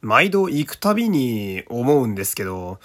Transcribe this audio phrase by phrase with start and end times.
[0.00, 2.78] 毎度行くたびに思うんですけど、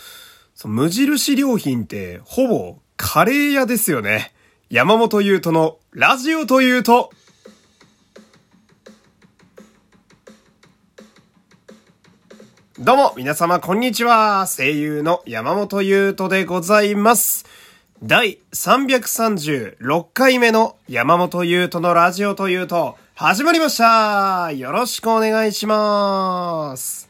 [0.63, 4.33] 無印良品ってほぼカレー屋ですよね。
[4.69, 7.11] 山本優斗のラジオというと、
[12.77, 14.47] どうも、皆様、こんにちは。
[14.47, 17.45] 声優の山本優斗でございます。
[18.03, 27.04] 第336回目の山本優斗のラジオというと、始まりましたよろしくお願いします。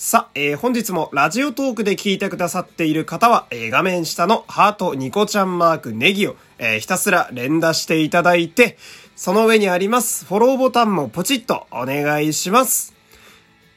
[0.00, 8.78] さあ、えー、本日もラジオトークで聞いてくださっている方は、えー、画面下のハートニコちゃんマークネギを、えー、ひたすら連打していただいて、
[9.16, 12.94] その上にありますフォローボタンもポチッとお願いします。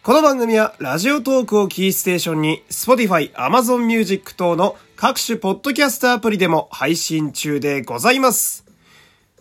[0.03, 8.70] この番組はラジオトークをキーステーションに Spotify、Amazon Music 等の各種ポッドキャストアプリでも配信中でございます。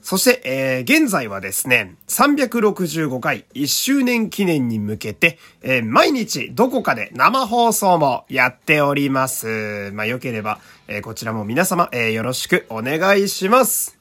[0.03, 9.91] そして、えー、現在はですね、365回1周年記念に向けて、えー、毎日どこかで生放送もやっております。
[9.93, 10.59] まあ、よければ、
[10.89, 13.99] えー、こちらも皆様、えー、よろしくお願いします。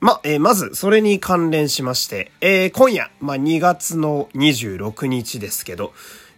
[0.00, 5.92] ま、えー、まず、それに関連しまして、えー、今夜、まあ、2月の26日ですけど、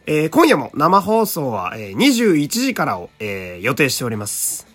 [0.07, 4.68] えー、今夜も生放送は、えー、21時からを、えー、予定しております。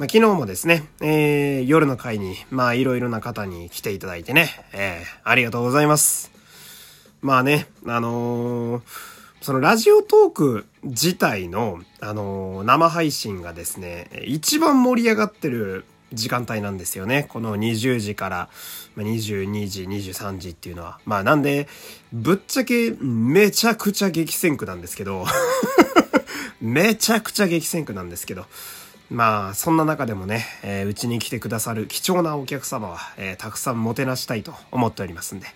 [0.00, 6.32] まあ、昨日もですね、えー、夜の会に、まあ、いろいろな方に来ていただいてね、えー、ありがとうございます。
[7.20, 8.82] まあね、あのー、
[9.42, 15.84] そのラジオトーク自体の、あのー、生配信がですね、一番盛り上がってる
[16.14, 17.26] 時間帯なんですよね。
[17.28, 18.48] この20時から
[18.96, 20.98] 22時、23時っていうのは。
[21.04, 21.68] まあなんで、
[22.10, 25.26] ぶっちゃけめちゃくちゃ激戦区なんですけど
[26.62, 28.46] めちゃくちゃ激戦区なんですけど、
[29.10, 35.48] まあ、そんな中でもね、えー、うちに来てくださる貴重なお客様は、えー、たくさんもてなしたいと思っておりますんで。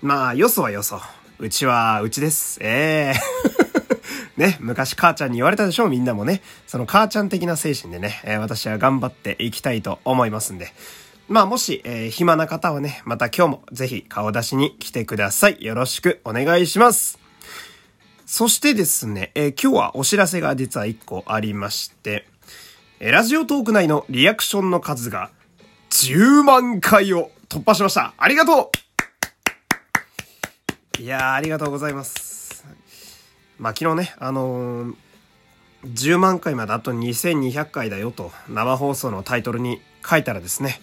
[0.00, 1.00] まあ、よそはよそ。
[1.40, 2.58] うちはうちです。
[2.62, 3.64] ええー
[4.38, 5.88] ね、昔母ちゃんに言われたでしょ？
[5.88, 6.42] みんなもね。
[6.66, 10.72] その母ちゃん的な精神でね、えー、私は頑張っていきたいと思いますんで。
[11.28, 15.58] まあもし、えー、暇な方はね、また今日もぜひ顔出しに来てください。
[15.60, 17.18] よろしくお願いします。
[18.26, 22.26] そしてですね、えー、今日はお知らせが実は1個ありまして、
[23.10, 25.30] ラジオトーク内のリアクションの数が
[25.90, 28.14] 10万回を突破しました。
[28.16, 28.70] ありがと
[30.98, 32.64] ういやー、ありがとうございます。
[33.58, 34.94] まあ、昨日ね、あのー、
[35.84, 40.80] 10万回まであと2200回だよと生放送のタイトルに書いたらですね、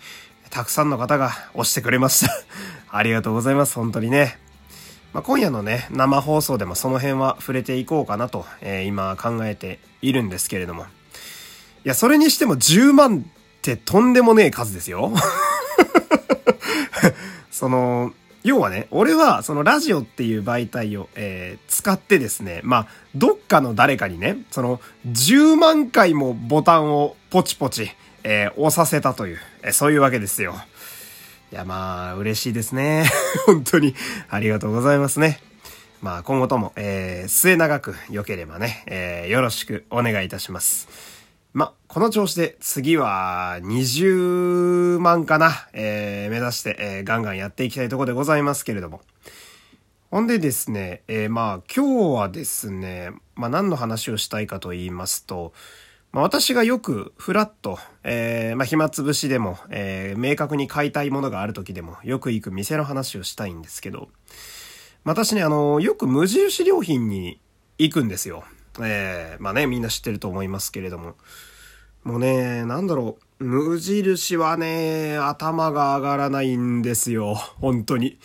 [0.51, 2.31] たくさんの方が押してくれました。
[2.95, 3.73] ありがとうございます。
[3.73, 4.37] 本当にね。
[5.11, 10.85] まあ、今夜のね、生放送でもその辺は触れていこうかなと、えー、今考えているんですけれども。
[11.83, 15.11] いや、それにしても10万ってとんでもねえ数ですよ。
[17.51, 27.91] その、要はね、俺はそのラジオっていう媒体を、えー、使ってですね、まあ、どっかの誰かにね、その10万回もボタンをポチポチ、
[28.23, 30.55] えー、押させたという、えー、そういうわけですよ。
[31.51, 33.09] いや、まあ、嬉しいですね。
[33.45, 33.95] 本当に、
[34.29, 35.39] ありがとうございますね。
[36.01, 41.10] まあ、今後とも、えー、末永く良ければね、えー、よろしくお願いいたします。
[41.53, 49.01] ま、この調子で次は20万かな、えー、目指して、えー、ガンガンやっていきたいところでございますけれども。
[50.09, 55.53] ほんでですね、えー、まあ今日はですね、まあ何の話をしたいかと言いますと、
[56.11, 64.09] まあ私がよくフラット、えー、まあ暇つぶしでも、えー、明確に買いたいものがある時でもよく行く店の話をしたいんですけど、
[65.03, 67.39] 私ね、あの、よく無印良品に
[67.77, 68.43] 行くんですよ。
[68.79, 71.15] えー、まあね、みんな知ってると思いますけれども。
[72.03, 73.43] もうね、なんだろう。
[73.43, 77.35] 無印はね、頭が上がらないんですよ。
[77.35, 78.17] 本当に。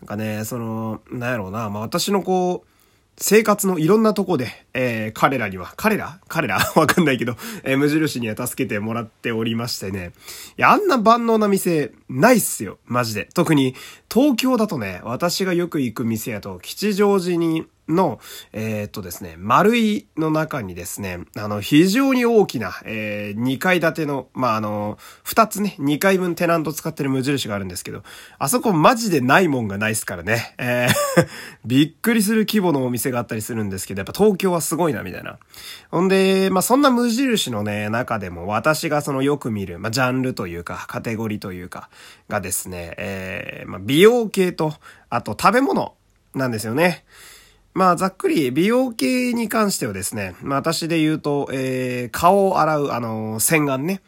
[0.00, 1.68] なんかね、その、なんやろうな。
[1.70, 2.71] まあ私のこう、
[3.18, 6.18] 生活のいろんなとこで、えー、彼らには、彼ら？
[6.28, 6.58] 彼ら？
[6.74, 10.12] わかんないけど、えー、無印には助けてもらっておりましてね。
[10.58, 12.78] いや、あんな万能な店、ないっすよ。
[12.86, 13.28] マジで。
[13.34, 13.74] 特に、
[14.12, 18.20] 東京だとね、私がよく行く店やと、吉祥寺にの、
[18.52, 28.02] えー、っとですね、丸いの中にですね、あの、非常に大きな、えー、2階建ての、まあ、あの、2つね、2階分テナント使ってる無印があるんですけど、
[28.38, 30.54] あそこマジでないもんがないっすからね。
[30.58, 35.38] えーびっくりする規模のお店があったりするんですけど、やっぱ東京はすごいな、みたいな。
[35.90, 41.88] ほんで、まあ、そんな無印のね、中でも私がそのよく見る、まあ、ジャンルというか、カテゴリーというか、
[42.28, 44.74] がですね、えー、まあ、美容系と、
[45.08, 45.94] あと食べ物
[46.34, 47.04] なんですよね。
[47.74, 54.02] まあ、ざっくり、美容系に関してはですね、まあ、私で言うと、えー、顔を洗う、あのー、洗顔ね。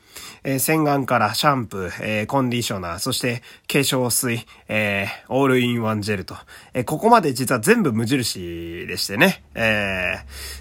[0.45, 6.37] えー、洗顔からシャンプー、えー、コンディショナー、そして化粧水、えー、オールインワンジェルと、
[6.75, 9.43] えー、ここまで実は全部無印でしてね。
[9.55, 10.17] え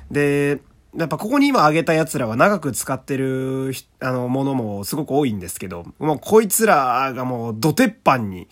[0.09, 0.61] ー、で、
[0.95, 8.47] やっぱここに今挙げた奴らは長く使ってる、あの、ものもすごく多いんですけど、もうこいつらがもうド鉄板に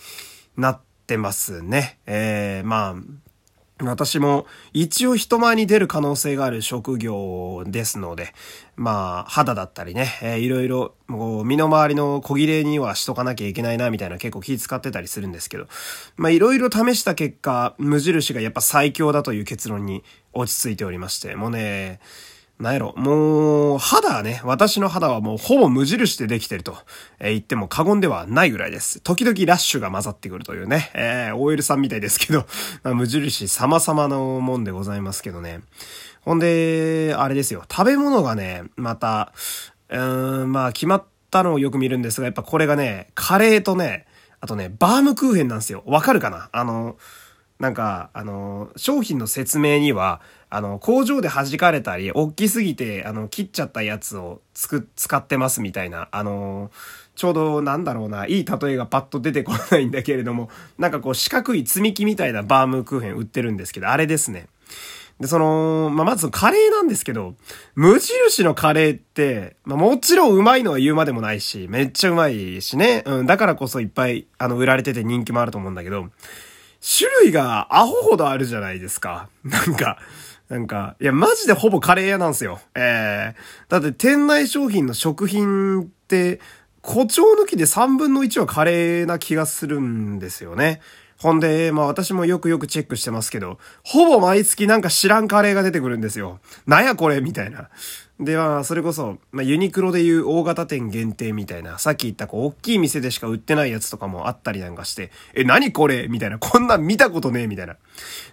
[0.57, 1.99] なってますね。
[2.05, 3.20] えー、まあ、
[3.83, 8.33] 私も一応人前に出る可能性がある職業ですので、
[8.75, 15.67] まあ、肌だったりね、えー、いろいろ、もう身の回りの小切れにはしとかなきゃいけないな、みたいな結構気使ってたりするんですけど、
[16.15, 20.03] まあいろいろ試した結果、無印がやっぱ最強だという結論に
[20.33, 21.99] 落ち着いておりまして、もうね、
[22.61, 26.77] なんやろ、もう、肌はね、私の肌はもうほぼ無印でできてると、
[27.19, 28.99] えー、言っても過言ではないぐらいです。
[29.01, 32.45] 時々ラッシュが混ざってくるというね、えー、OL さんみたいですけど、
[32.83, 35.61] まあ、無印様々のもんでございますけどね。
[36.21, 39.33] ほんで、あれですよ、食べ物がね、また、
[39.89, 44.05] うーん、まあ決まったのをよく見るんですが、やっぱこれがね、カレーとね、
[44.39, 45.81] あとね、バームクーヘンなんですよ。
[45.87, 46.49] わかるかな？
[46.51, 46.95] あの、
[47.61, 50.19] なんか、あの、商品の説明には、
[50.49, 56.71] あの、工場で弾かれたり、大きすぎて、あの、切っちゃったやつをつく、使ってますみたいな、あの、
[57.15, 60.49] ちょうどなんだろうな、いい例えがパッと出てこないんだけれども、
[60.79, 64.47] なんかこう四角い積み木みたいなバームクーヘン売ってるんですけど、あれですね。
[65.19, 67.35] で、その、まあ、まずカレーなんですけど、
[67.75, 73.03] 無印のカレーって、まあ、もちろんうまいのは言うまでもないし、めっちゃうまいしね。
[73.05, 76.09] うん、だからこそいっぱい、あの、売られてて人気もあると思うんだけど、
[76.81, 79.29] 種類がアホほどあるじゃないですか。
[79.43, 79.99] なんか、
[80.49, 82.59] なんか、いや、マジでほぼカレー屋なんですよ。
[82.75, 86.39] ええー、だって店内商品の食品って、
[86.83, 90.81] 誇張抜きで3分の1はカレーな気がするんですよね。
[91.17, 96.39] ほんで、まあ私もよくよくチェックしてますけど、ほぼ毎月なんか知らんカレーが出てくるんですよ。
[96.65, 97.69] なんやこれみたいな。
[98.21, 106.07] では、それこそ、まあ、ユニクロでいう大型店限定みたいな、さっき言ったこう、大きい店でしか売ってないやつとかもあったりなんかして、え、何これ？
[106.07, 107.77] みたいな、こんなん見たことねえみたいな。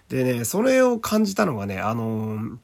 [0.09, 2.57] でね、それを感じたのがね、あのー、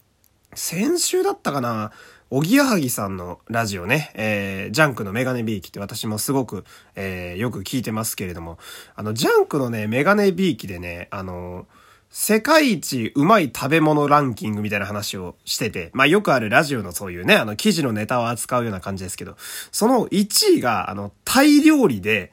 [0.54, 1.92] 先週だったかな
[2.30, 6.63] おぎやはぎさんのラジオね、えー、ジャンクのメガネビーキって私もすごく、
[6.95, 8.60] えー、よく聞いてますけれども、
[8.95, 11.84] あの、ジャンクのね、メガネビーキでね、あのー
[12.17, 19.35] 世界一うまい食べ物ランキングみたいな話をしてて、まあよくあるラジオのそういうね、あの記事のネタを扱うような感じですけど、
[19.73, 22.31] その1位が、あの、タイ料理で、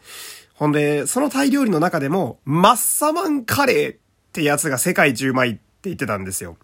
[0.55, 3.97] ほんで、そのタイ料理の中でも、マッサマンカレーっ
[4.33, 6.59] てやつが世界一うまいって言ってたんですよ。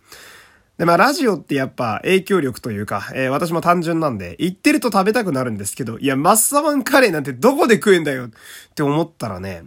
[0.77, 8.31] で、まあ、ラジオってやっぱ影響力というか、えー、私も単純なんで、言ってると食べたくなるんですけど、いや、マッサマンカレーなんてどこで食えんだよっ
[8.77, 9.65] て思ったらね、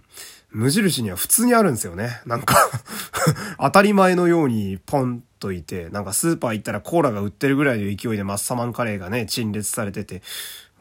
[0.52, 2.22] 無印には普通にあるんですよね。
[2.26, 2.56] なんか
[3.60, 10.22] 当たり前のようにポンといて、なんかスーパー行ったらコーラが売ってるぐらいの勢いでマッサマンカレーがね、陳列されてて、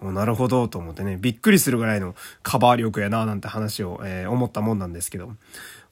[0.03, 5.35] なるほどと思ってね、びっくりするぐらいのカバー力やななんて話を、えー、思ったもんなんですけど。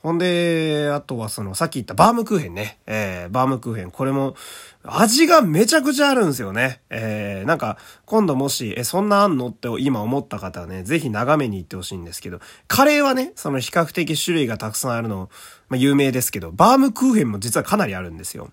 [0.00, 2.78] ほんで、あとはその、さっき言ったバームクーヘンね。
[2.86, 3.90] えー、バームクーヘン。
[3.90, 4.36] これも、
[4.84, 6.82] 味がめちゃくちゃあるんですよね。
[6.88, 15.30] えー、なんか、今度もし、え、そんなあんのって今思った方はね、ぜひ眺めに行ってほしいんですけど、カレーはね、その比較的種類がたくさんあるの、
[15.68, 18.50] まあ、有名ですけど、バームクーヘンも実はかなりあるんですよ。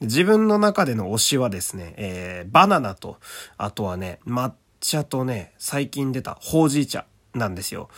[0.00, 3.18] 自分の中での推しはですね、えー、バナナと、
[3.58, 4.50] あとはね、抹
[4.80, 7.90] 茶とね、最近出たほうじ茶なんですよ。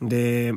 [0.00, 0.54] で、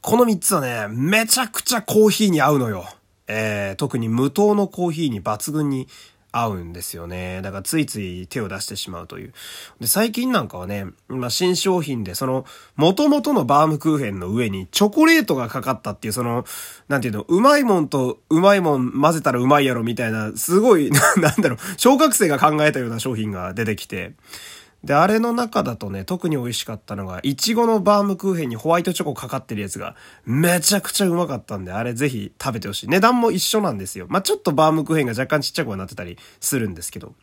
[0.00, 2.84] この3つはね、めちゃくちゃコーヒーに合うのよ。
[3.28, 5.88] えー、特に無糖のコーヒーに抜群に
[6.36, 7.40] 合うんですよね。
[7.42, 9.32] だからついつい手を出してしまうという。
[9.80, 12.44] で、最近なんかはね、まあ、新商品で、その、
[12.76, 16.44] 元々のバームクーヘンの上にチョコレートがかかったっていう、その、
[16.88, 24.12] なんていうの、うまいもんとうまいもん混ぜたらうまいやろみたいな、すごい、 なんだろう、小学生が考えたような商品が出てきて、
[24.86, 32.88] で、あれの中だとね、特に美味しかったのが、いちごのバームクーヘンにホワイトチョコかかってるやつが、めちゃくちゃうまかったんで、あれぜひ食べてほしい。
[32.88, 34.06] 値段も一緒なんですよ。
[34.08, 37.14] まあ、ちょっとバームクーヘンが若干ちっちゃくはなってたりするんですけど。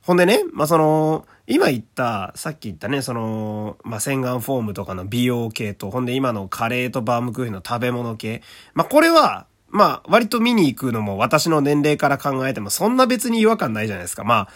[0.00, 8.42] ほんでね、まあ、その、今言った、さっき言ったね、その、まあ、洗顔フォームとかの美容系と、ほんで今のカレーとバームクーヘンの食べ物系。
[8.72, 14.24] まあ、これは、まあ、割と見に行くのも私の年齢から考えてもそんな別に違和感ないじゃないですか。
[14.24, 14.48] まあ、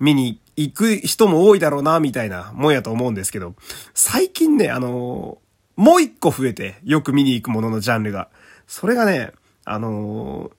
[0.00, 3.54] 見に行く人も多いだろうな、みたいなもんやと思うんですけど、
[3.94, 8.28] 最近ね、あのー、もう一個増えて、よく見に行くもののジャンルが。
[8.66, 9.32] それがね、
[9.64, 10.50] あの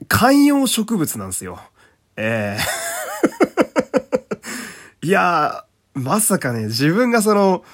[0.00, 1.60] ー、観葉植物なんですよ。
[2.16, 7.64] ええー、 いやーまさかね、自分がその、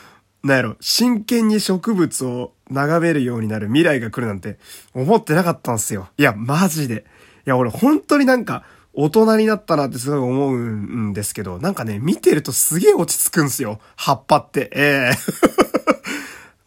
[0.43, 4.59] なんやろ、真剣に植物を眺めるようになる未来が来るなんて
[4.95, 6.09] 思ってなかったんですよ。
[6.17, 7.05] いや、マジで。
[7.47, 8.65] いや、俺本当になんか、
[9.01, 13.79] 大人になったなってすごい思うんですけど、なんかね、見てるとすげえ落ち着くんすよ。
[13.95, 14.71] 葉っぱって。
[14.75, 15.51] ええー、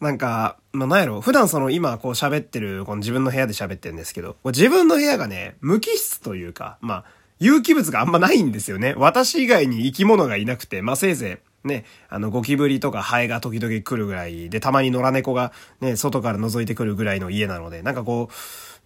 [0.02, 7.04] なんか、まあ、なんやろ、普段その今こう喋ってる、この自分の部屋で喋ってるんですけど、自分の部屋がね、無機質というか、まあ、
[7.38, 8.94] 有機物があんまないんですよね。
[8.96, 18.34] 私以外に生き物がいなくて、まあ、せいぜい、ね、あの、ゴキブリとかハエが時々来るぐらいで、たまに野良猫がね、外から覗いてくるぐらいの家なので、なんかこう、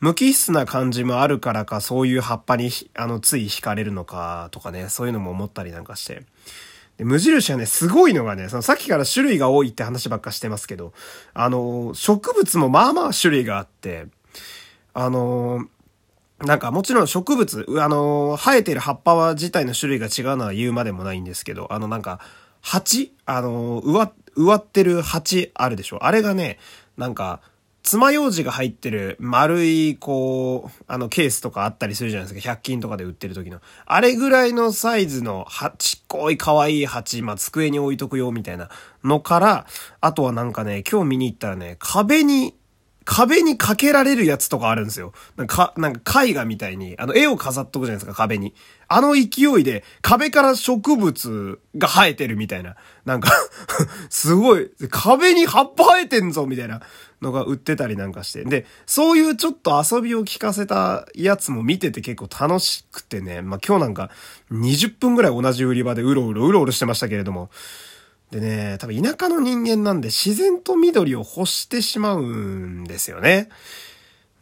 [0.01, 6.23] 無機質な感じもあるからか、そういう葉っぱに、あの、つい惹かれるのか、とかね、そういうのも思ったりなんかして。
[6.99, 10.93] で無印はね、すごいのがね、そのさっきから種類が多いって話ばっかしてますけど、
[11.35, 14.07] あの、植物もまあまあ種類があって、
[14.95, 15.67] あの、
[16.39, 22.21] なんかもちろん植物、あの、生えてる葉っぱは自体の種類が違うのは言うまでもないんですけど、あのなんか、
[22.63, 26.59] 鉢あの、植わ、植わってる鉢あるでしょあれがね、
[26.97, 27.41] なんか、
[27.87, 32.55] 爪楊枝が入ってる丸い、こう、あのケースとかあったりするじゃないですか。
[32.55, 33.61] 100均とかで売ってる時の。
[33.85, 38.71] あれぐらいのサイズの、は、ちっこい可愛い鉢、まあ、机に置いとくよ、みたいな
[39.05, 39.67] のから、
[40.01, 42.57] あとはなんかね、今日見に行ったらね、壁に
[43.07, 45.13] 壁にかけられるやつとかあるんですよ。
[45.37, 48.53] なんか、なんか絵画みたいに、あの絵を飾っとくじゃないですか、壁に。
[48.89, 52.75] あの勢いで、壁から植物が生えてるみたいな。
[53.05, 53.31] なんか
[54.11, 56.83] すごい、壁に葉っぱ生えてんぞ、みたいな
[57.23, 58.45] のが売ってたりなんかして。
[58.45, 63.41] で、そういうちょっと遊びを聞かせたやつも見てて結構楽しくてね。
[63.41, 64.11] まあ、今日なんか
[64.51, 67.51] 20分ぐらい同じ売り場でうろうろうろうろしてましたけれども。
[68.31, 73.49] でね、多分田舎の人間なんで自然と緑を欲してしまうんですよね。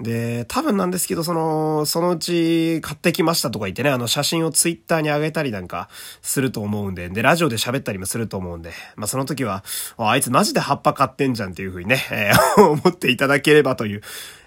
[0.01, 5.89] で、多分なんですけど、その、そのうち買ってきましたとか言ってね、あの写真をツイッターに上げたりなんか
[6.21, 9.63] すると思うんで、で、ラジオで喋ったりもすると思うんで、まあその時は、
[9.97, 14.03] あいつマジで葉っぱ買ってんじゃんっていう風にね、えー、 思っていただければという、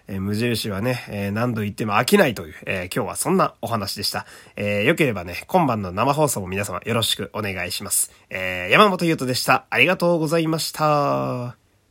[0.08, 4.26] え、無印はね、え、何度言っても飽きないという、え、今日はそんなお話でした。
[4.56, 8.12] えー、よければね、今晩の生放送も皆様よろしくお願いします。
[8.30, 9.66] え、山本優斗でした。
[9.70, 11.67] ありがとうございました。